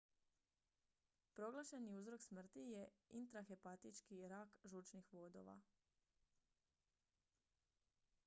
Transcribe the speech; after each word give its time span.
proglašeni 1.33 1.91
uzrok 1.97 2.21
smrti 2.23 2.61
je 2.69 2.87
intrahepatični 3.19 4.27
rak 4.33 4.55
žučnih 4.71 5.13
vodova 5.13 5.57